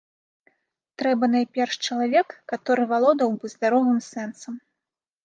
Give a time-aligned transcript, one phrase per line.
[1.01, 4.53] Трэба найперш чалавек, каторы валодаў бы здаровым сэнсам.